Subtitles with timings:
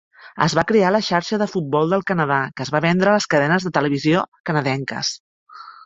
[0.43, 3.31] Es va crear la Xarxa de Futbol del Canadà, que es va vendre a les
[3.35, 5.15] cadenes de televisió canadenques.